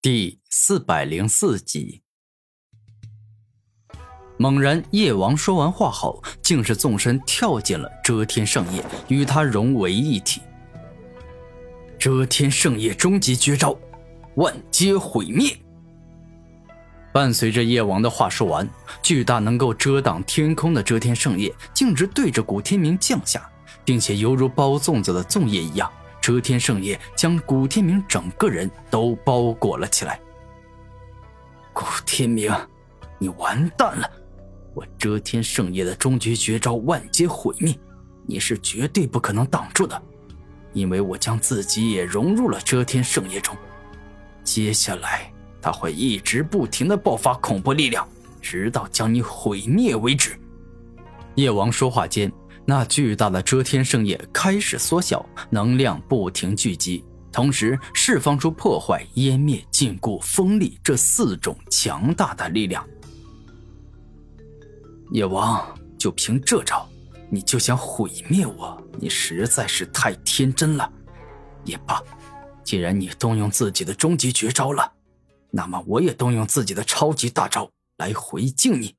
[0.00, 2.02] 第四百零四集。
[4.36, 10.40] 猛然，叶王说完话后，竟是纵身跳进了遮天圣叶，与他融为一体。
[11.98, 13.76] 遮天圣叶终极绝招，
[14.36, 15.58] 万劫毁灭。
[17.12, 18.70] 伴随着叶王的话说完，
[19.02, 23.50] 巨大能够遮挡天空的遮天圣叶径直对着古天明降下，
[23.84, 25.90] 并且犹如包粽子的粽叶一样。
[26.20, 30.20] 遮天圣叶将古天明整个人都包裹了起来。
[31.72, 32.52] 古天明，
[33.18, 34.10] 你完蛋了！
[34.74, 37.74] 我遮天圣叶的终极绝招万劫毁灭，
[38.26, 40.00] 你是绝对不可能挡住的，
[40.72, 43.56] 因为我将自己也融入了遮天圣叶中。
[44.44, 48.06] 接下来，他会一直不停的爆发恐怖力量，
[48.40, 50.38] 直到将你毁灭为止。
[51.36, 52.32] 叶王说话间。
[52.70, 62.86] 那巨大的遮天圣叶开始缩小，能量不停聚集，同时释放出破坏、湮灭、禁锢、锋利这四种强大的力量。
[65.10, 65.66] 野王，
[65.98, 66.86] 就凭这招，
[67.30, 68.78] 你就想毁灭我？
[69.00, 70.92] 你实在是太天真了。
[71.64, 72.02] 也罢，
[72.62, 74.92] 既然你动用自己的终极绝招了，
[75.50, 78.94] 那么我也动用自己的超级大招来回敬你。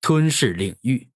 [0.00, 1.08] 吞噬领域。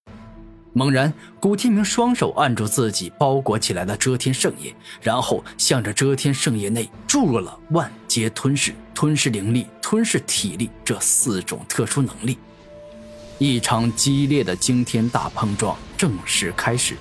[0.77, 1.11] 猛然，
[1.41, 12.37] 古天明双手按住自己包裹起来的遮天圣叶，然后向着遮天圣叶内注入了万劫吞噬、吞噬灵力、吞噬体力这四种特殊能力。
[13.39, 16.95] 一场激烈的惊天大碰撞正式开始。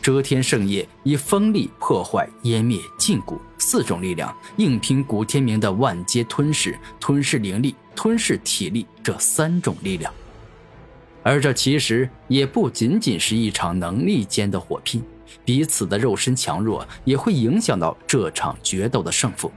[0.00, 10.14] 遮天圣叶以锋利、破坏、湮灭、禁锢四种力量，硬拼古天明的万阶吞噬、吞噬灵力、吞噬体力这三种力量。
[11.22, 15.04] 而这其实也不仅仅是一场能力间的火拼，
[15.44, 19.52] 彼此的肉身强弱也会影响到这场决斗的胜负。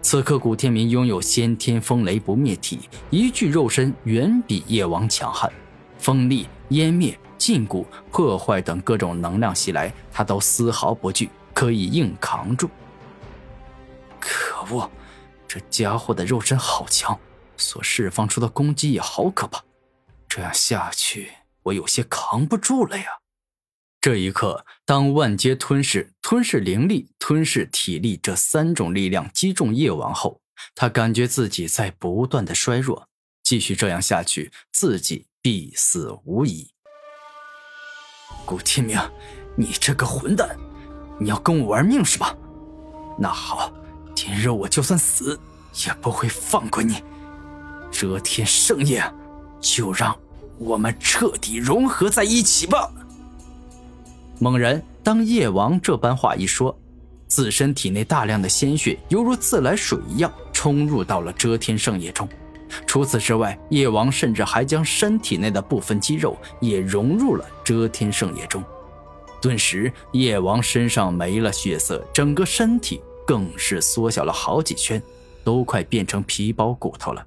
[0.00, 5.52] 此刻，古天明拥有先天风雷不灭体，一具肉身远比叶王强悍，
[5.98, 12.70] 风力、湮灭、禁锢、破坏等各种能量袭来，他都丝毫不惧，可以硬扛住。
[14.18, 14.90] 可恶，
[15.46, 17.18] 这家伙的肉身好强，
[17.56, 19.62] 所释放出的攻击也好可怕。
[20.38, 21.32] 这样下去，
[21.64, 23.06] 我有些扛不住了呀！
[24.00, 30.40] 这一刻，当万阶吞噬、吞噬灵力、吞噬体力这三种力量击中叶王后，
[30.76, 33.08] 他感觉自己在不断的衰弱。
[33.42, 36.70] 继续这样下去，自己必死无疑。
[38.46, 38.96] 古天明，
[39.56, 40.56] 你这个混蛋，
[41.18, 42.32] 你要跟我玩命是吧？
[43.18, 43.72] 那好，
[44.14, 45.36] 今日我就算死，
[45.84, 47.02] 也不会放过你！
[47.90, 49.02] 遮天圣夜。
[49.60, 50.16] 就让
[50.58, 52.90] 我们彻底融合在一起吧。
[54.38, 56.76] 猛然，当叶王这般话一说，
[57.26, 62.28] 自身体内大量的鲜血犹如自来水一样冲入到了遮天圣液中。
[62.86, 68.62] 除此之外，叶王甚至还将身体内的部分肌肉也融入了遮天圣液中。
[69.40, 75.02] 顿时，叶王身上没了血色，整个身体更是缩小了好几圈，
[75.42, 77.24] 都快变成皮包骨头了。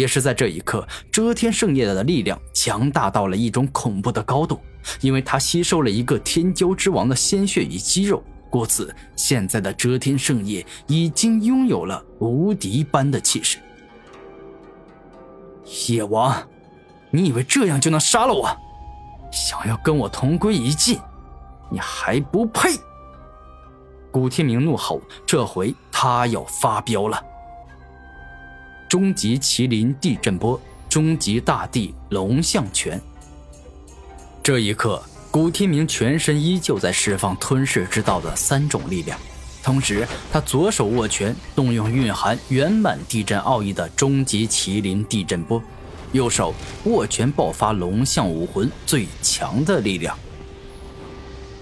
[0.00, 4.58] 也是在这一刻，遮天圣夜的力量强大到了一种恐怖的高度，
[5.02, 13.58] 因为他吸收了一个天骄之王的鲜血与肌肉，故此现在的遮天圣夜已经拥有了无敌般的气势。
[15.86, 16.48] 野王，
[17.10, 18.48] 你以为这样就能杀了我？
[19.30, 20.98] 想要跟我同归于尽，
[21.70, 22.70] 你还不配！
[24.10, 27.22] 古天明怒吼，这回他要发飙了。
[28.90, 33.00] 终极麒麟地震波，终极大地龙象拳。
[34.42, 39.16] 这一刻，古天明全身依旧在释放吞噬之道的三种力量，
[39.62, 45.62] 同时他左手握拳，动用蕴含圆满地震奥义的终极麒麟地震波，
[46.10, 46.52] 右手
[46.86, 50.18] 握拳爆发龙象武魂最强的力量。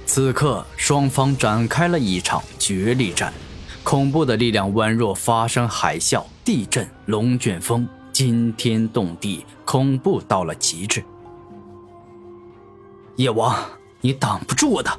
[0.07, 3.31] 此刻，双方展开了一场绝力战。
[3.89, 11.03] 恐怖的力量宛若发生海啸、地震、龙卷风，惊天动地，恐怖到了极致。
[13.17, 13.59] 叶王，
[14.03, 14.91] 你挡不住我的，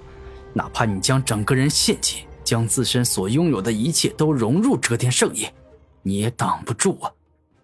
[0.53, 5.53] 哪怕你将整个人献祭，将自身所拥有的一切都融入遮天圣叶，
[6.01, 7.13] 你也挡不住我，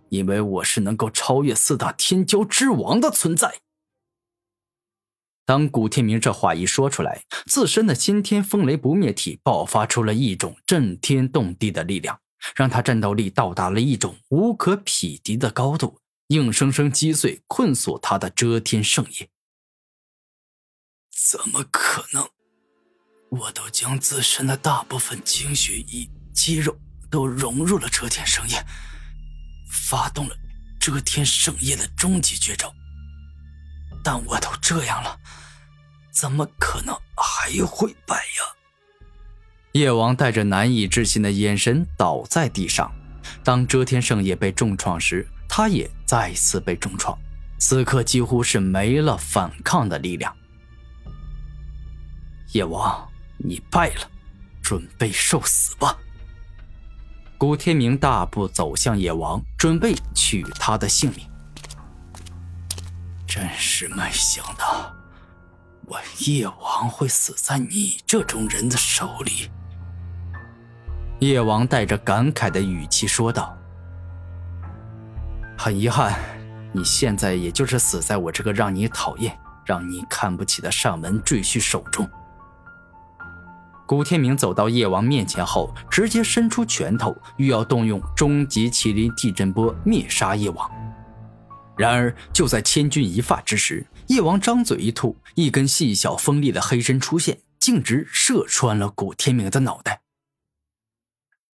[0.10, 3.52] 因为我是能够超越四大天骄之王的存在。
[5.46, 12.20] 当古天明这话一说出来，自身的先天风雷不灭体爆发出了一种震天动地的力量，
[12.56, 16.00] 让他战斗力到达了一种无可匹敌的高度，
[16.30, 19.30] 硬生生击碎困锁他的遮天圣叶。
[21.12, 22.28] 怎么可能？
[23.30, 26.76] 我都将自身的大部分精血与肌肉
[27.12, 28.66] 都融入了遮天圣业，
[29.70, 30.36] 发动了
[30.80, 32.74] 遮天圣业的终极绝招。
[34.04, 35.20] 但我都这样了，
[36.16, 38.56] 怎么可能还会败呀？
[39.74, 42.90] 叶王带着难以置信的眼神倒在地上。
[43.44, 47.18] 当遮天圣也被重创时，他也再次被重创，
[47.60, 50.34] 此刻几乎是没了反抗的力量。
[52.54, 54.10] 叶王，你败了，
[54.62, 55.98] 准备受死吧！
[57.38, 61.30] 古天明大步走向叶王，准备取他的性命。
[63.28, 64.95] 真是没想到，
[65.88, 69.50] 我叶王会死在你这种人的手里。
[71.20, 73.56] 叶王带着感慨的语气说道
[75.58, 76.20] ：“很遗憾，
[76.72, 82.10] 你现在也就是死在我这个让你讨厌、让你看不起的上门赘婿手中。”
[83.86, 90.70] 古天明走到叶王面前后，直接伸出拳头，欲要动用终极麒麟地震波灭杀叶王。
[91.78, 100.02] 然而，就在千钧一发之时，叶王张嘴一吐，一根细小锋利的黑针出现，径直射穿了古天明的脑袋。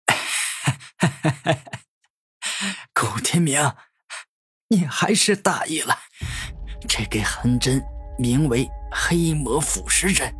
[2.93, 3.73] 古天明，
[4.69, 5.99] 你还是大意了。
[6.87, 7.83] 这根横针
[8.17, 10.33] 名为黑魔腐蚀针，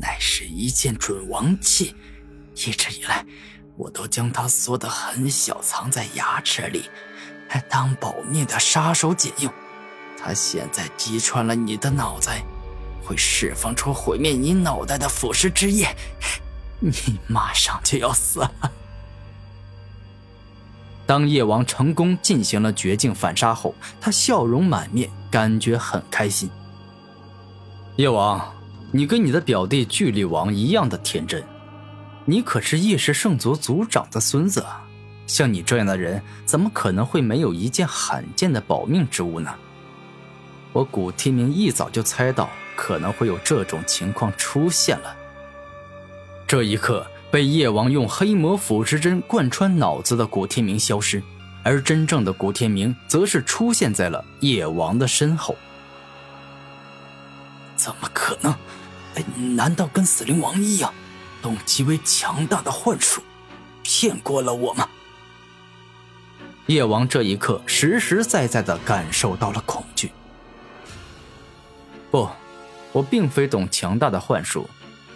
[0.00, 1.96] 乃是一件准王器。
[2.54, 3.24] 一直以来，
[3.76, 6.90] 我都将它缩得很小，藏在牙齿里。
[7.68, 9.52] 当保命的杀手锏用，
[10.22, 12.44] 他现在击穿了你的脑袋，
[13.04, 15.88] 会释放出毁灭你脑袋的腐蚀之液，
[16.78, 18.52] 你马上就要死了。
[21.04, 26.48] 当夜王成功进行了绝境反杀后，他笑容满面，感觉很开心。
[27.96, 28.54] 夜王，
[28.92, 31.44] 你跟你的表弟巨力王一样的天真，
[32.24, 34.84] 你可是夜氏圣族族长的孙子啊！
[35.26, 39.52] 像你这样的人，怎么可能会没有一件罕见的保命之物呢？
[40.72, 45.16] 我古天明一早就猜到可能会有这种情况出现了。
[46.46, 51.22] 这一刻，被叶王用黑魔腐蚀针贯穿脑子的古天明消失，
[51.62, 55.56] 而真正的古天明则是出现在了叶王的身后。
[57.76, 58.54] 怎么可能？
[59.56, 60.92] 难道跟死灵王一样，
[61.44, 63.22] 用极为强大的幻术
[63.82, 64.88] 骗过了我吗？
[66.66, 70.10] 叶王这一刻实实在在的感受到了恐惧。
[72.12, 72.28] 不，
[72.92, 74.68] 我并非懂强大的幻术，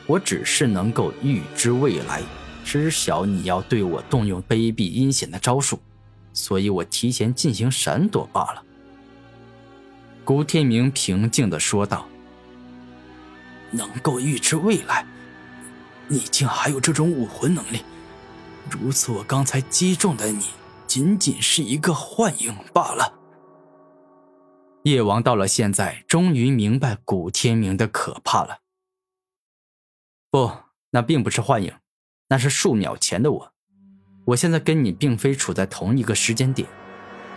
[0.07, 2.23] 我只是能够预知未来，
[2.65, 5.79] 知晓你要对我动用卑鄙阴险的招数，
[6.33, 8.63] 所以我提前进行闪躲罢了。
[10.25, 12.09] 古天明平静的说道
[13.71, 15.07] ：“能够预知未来，
[16.09, 17.83] 你竟还有这种武魂能力？
[18.71, 20.47] 如此，我刚才击中的你。”
[20.87, 23.16] 仅仅是一个幻影罢了。
[24.87, 28.61] 叶王到了现在，终于明白古天明的可怕了。
[30.31, 30.49] 不，
[30.91, 31.73] 那并不是幻影，
[32.29, 33.53] 那是数秒前的我。
[34.27, 36.69] 我现在跟你并非处在同一个时间点，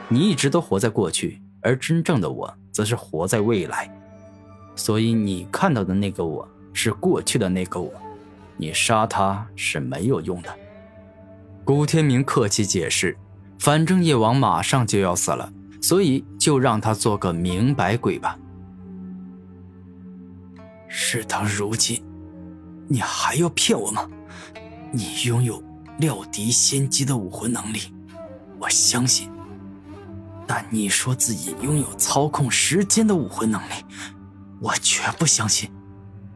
[0.09, 3.91] 你一直都活在过去，而真正的我则是活在未来。
[4.75, 7.91] 所以你看到的那个我是过去的那个我，
[8.57, 10.55] 你杀他是没有用的。
[11.65, 13.17] 古天明客气解释。
[13.57, 18.37] 反正叶王马上就要死了，所以就让他做个明白鬼吧。
[20.87, 22.03] 事到如今，
[22.87, 24.09] 你还要骗我吗？
[24.91, 25.63] 你拥有
[25.99, 27.93] 料敌先机的武魂能力，
[28.59, 29.29] 我相信。
[30.47, 33.73] 但你说自己拥有操控时间的武魂能力，
[34.59, 35.71] 我绝不相信。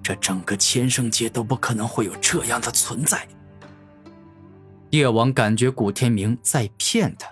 [0.04, 3.28] 这整个千圣界都不可能会有这样的存在。
[4.92, 7.28] 叶王感觉古天明在骗他，